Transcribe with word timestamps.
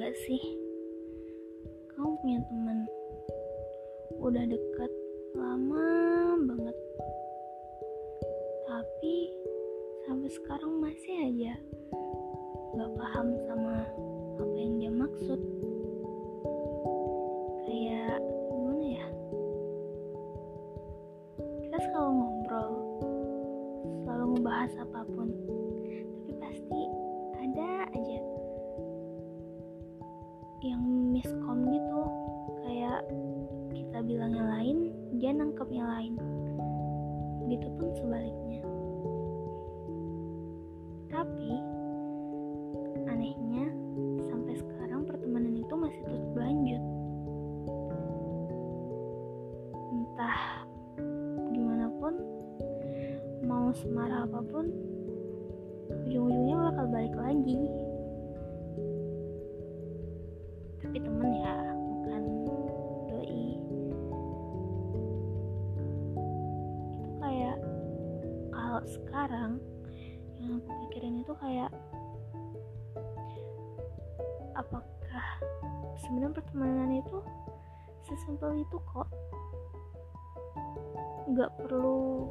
gak 0.00 0.16
sih? 0.24 0.40
Kamu 1.92 2.16
punya 2.24 2.40
temen 2.48 2.88
udah 4.16 4.48
deket 4.48 4.92
lama 5.36 5.88
banget, 6.40 6.76
tapi 8.64 9.28
sampai 10.08 10.30
sekarang 10.32 10.80
masih 10.80 11.14
aja 11.20 11.52
gak 12.80 12.90
paham 12.96 13.28
sama 13.44 13.84
apa 14.40 14.56
yang 14.56 14.80
dia 14.80 14.88
maksud. 14.88 15.40
Kayak 17.68 18.24
gimana 18.24 18.84
ya? 18.88 19.06
Kita 21.60 21.76
selalu 21.76 22.10
ngobrol, 22.16 22.72
selalu 24.08 24.24
ngebahas 24.32 24.72
apa 24.80 25.00
pun, 25.12 25.28
tapi 25.92 26.32
pasti 26.40 26.80
yang 30.60 30.82
miskom 31.12 31.64
gitu. 31.72 32.00
Kayak 32.64 33.00
kita 33.72 33.98
bilangnya 34.04 34.44
lain 34.44 34.92
dia 35.16 35.32
nangkepnya 35.32 35.84
lain. 35.84 36.14
Begitupun 37.48 37.88
sebaliknya. 37.96 38.60
Tapi 41.10 41.50
anehnya 43.08 43.66
sampai 44.28 44.54
sekarang 44.60 45.08
pertemanan 45.08 45.56
itu 45.56 45.74
masih 45.74 46.00
terus 46.06 46.24
berlanjut. 46.36 46.82
Entah 49.90 50.40
gimana 51.50 51.86
pun 51.98 52.14
mau 53.48 53.72
semarah 53.74 54.28
apa 54.28 54.40
pun 54.46 54.70
sekarang 68.90 69.62
yang 70.42 70.58
aku 70.58 70.70
pikirin 70.88 71.22
itu 71.22 71.32
kayak 71.38 71.70
apakah 74.58 75.26
sebenarnya 76.02 76.34
pertemanan 76.42 76.90
itu 76.98 77.18
sesimpel 78.02 78.58
itu 78.58 78.76
kok? 78.90 79.08
Nggak 81.30 81.50
perlu 81.62 82.26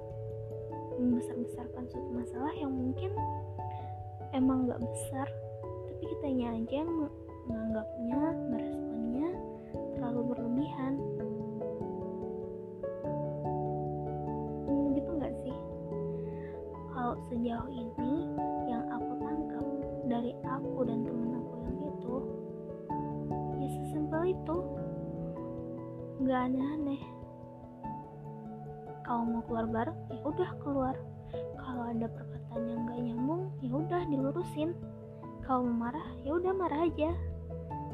membesar-besarkan 1.00 1.88
suatu 1.88 2.10
masalah 2.12 2.52
yang 2.60 2.76
mungkin 2.76 3.16
emang 4.36 4.68
nggak 4.68 4.84
besar 4.84 5.28
tapi 5.88 6.04
kitanya 6.16 6.60
aja 6.60 6.76
yang 6.84 6.92
menganggapnya 7.48 8.20
meresponnya 8.52 9.30
terlalu 9.96 10.22
berlebihan 10.36 10.94
sejauh 17.40 17.72
ini 17.72 18.28
yang 18.68 18.84
aku 18.92 19.16
tangkap 19.24 19.68
dari 20.12 20.36
aku 20.44 20.84
dan 20.84 21.08
temen 21.08 21.40
aku 21.40 21.56
yang 21.64 21.80
itu 21.88 22.16
ya 23.64 23.68
sesimpel 23.80 24.36
itu. 24.36 24.58
Nggak 26.20 26.52
aneh-aneh. 26.52 27.02
Kalau 29.08 29.24
mau 29.24 29.40
keluar 29.48 29.72
bareng 29.72 30.00
ya 30.12 30.20
udah 30.28 30.52
keluar. 30.60 30.96
Kalau 31.56 31.84
ada 31.88 32.12
perkataan 32.12 32.64
yang 32.68 32.82
nggak 32.92 33.00
nyambung 33.08 33.44
ya 33.64 33.72
udah 33.72 34.02
dilurusin. 34.12 34.76
Kalau 35.48 35.64
mau 35.64 35.88
marah 35.88 36.08
ya 36.28 36.36
udah 36.36 36.52
marah 36.52 36.92
aja. 36.92 37.16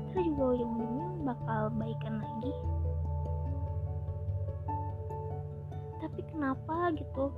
Terus 0.10 0.26
juga 0.26 0.58
ujung-ujungnya 0.58 1.08
bakal 1.22 1.70
baikan 1.78 2.18
lagi. 2.18 2.54
Tapi 6.02 6.22
kenapa 6.34 6.90
gitu 6.98 7.30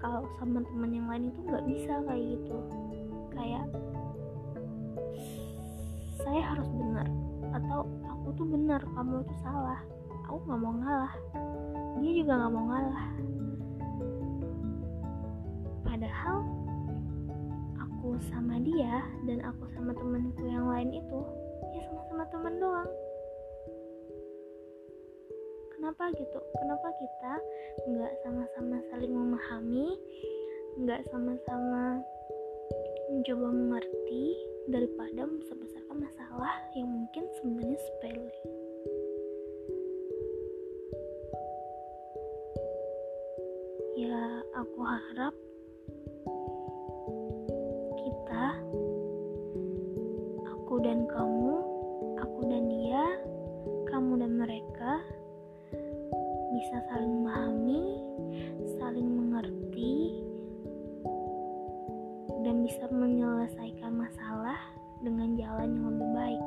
kalau 0.00 0.24
sama 0.40 0.64
teman 0.64 0.90
yang 0.96 1.06
lain 1.06 1.28
itu 1.28 1.40
nggak 1.44 1.64
bisa 1.68 1.92
kayak 2.08 2.24
gitu. 2.34 2.56
Kayak 3.36 3.64
saya 6.20 6.42
harus 6.56 6.68
benar 6.72 7.08
atau 7.52 7.84
aku 8.08 8.28
tuh 8.40 8.46
benar 8.48 8.80
kamu 8.96 9.20
tuh 9.24 9.38
salah. 9.44 9.80
Aku 10.26 10.40
nggak 10.48 10.60
mau 10.60 10.74
ngalah. 10.80 11.14
Dia 12.00 12.12
juga 12.16 12.32
nggak 12.40 12.52
mau 12.52 12.64
ngalah. 12.72 13.08
Padahal 15.84 16.36
aku 17.76 18.16
sama 18.32 18.56
dia 18.64 19.04
dan 19.28 19.44
aku 19.44 19.68
sama 19.76 19.92
temanku 19.92 20.40
yang 20.48 20.64
lain 20.64 20.96
itu 20.96 21.20
ya 21.76 21.84
sama-sama 21.92 22.24
teman 22.32 22.54
doang 22.56 22.90
kenapa 25.80 26.12
gitu? 26.12 26.36
Kenapa 26.60 26.88
kita 27.00 27.32
nggak 27.88 28.12
sama-sama 28.20 28.76
saling 28.92 29.16
memahami 29.16 29.96
nggak 30.76 31.00
sama-sama 31.08 32.04
mencoba 33.08 33.48
mengerti 33.48 34.36
daripada 34.68 35.24
membesar-besarkan 35.24 36.04
masalah 36.04 36.52
yang 36.76 36.84
mungkin 36.84 37.24
sebenarnya 37.40 37.80
sepele? 37.80 38.36
Ya 43.96 44.20
aku 44.60 44.80
harap 44.84 45.32
bisa 56.60 56.76
saling 56.92 57.24
memahami 57.24 58.04
saling 58.76 59.08
mengerti 59.08 60.20
dan 62.44 62.60
bisa 62.68 62.84
menyelesaikan 62.92 63.96
masalah 63.96 64.60
dengan 65.00 65.40
jalan 65.40 65.72
yang 65.72 65.84
lebih 65.88 66.10
baik 66.12 66.42